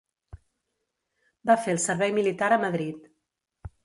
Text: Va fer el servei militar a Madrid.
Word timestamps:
Va 1.49 1.57
fer 1.65 1.75
el 1.77 1.81
servei 1.83 2.15
militar 2.15 2.47
a 2.55 2.59
Madrid. 2.65 3.05